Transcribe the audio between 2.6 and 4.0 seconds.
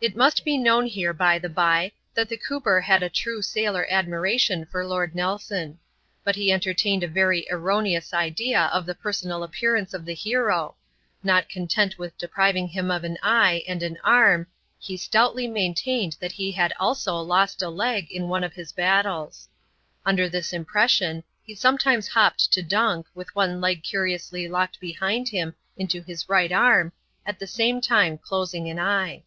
had a true sailor